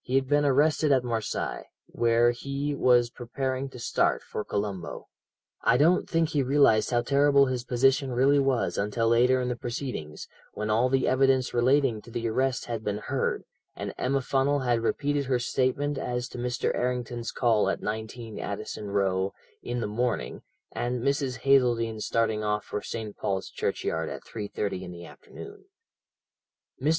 [0.00, 5.08] "He had been arrested at Marseilles, where he was preparing to start for Colombo.
[5.60, 9.54] "I don't think he realized how terrible his position really was until later in the
[9.54, 13.44] proceedings, when all the evidence relating to the arrest had been heard,
[13.74, 16.74] and Emma Funnel had repeated her statement as to Mr.
[16.74, 20.40] Errington's call at 19, Addison Row, in the morning,
[20.72, 21.40] and Mrs.
[21.40, 23.14] Hazeldene starting off for St.
[23.14, 25.66] Paul's Churchyard at 3.30 in the afternoon.
[26.80, 26.94] "Mr.